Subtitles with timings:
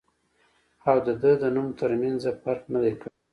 [0.89, 3.13] او د دۀ د نوم تر مېنځه فرق نۀ دی کړی